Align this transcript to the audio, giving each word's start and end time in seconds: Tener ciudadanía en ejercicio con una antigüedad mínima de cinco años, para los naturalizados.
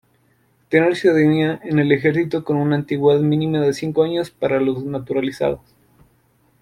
Tener 0.69 0.95
ciudadanía 0.95 1.59
en 1.63 1.77
ejercicio 1.77 2.43
con 2.43 2.57
una 2.57 2.75
antigüedad 2.75 3.19
mínima 3.19 3.59
de 3.59 3.71
cinco 3.71 4.01
años, 4.01 4.31
para 4.31 4.59
los 4.59 4.83
naturalizados. 4.83 5.59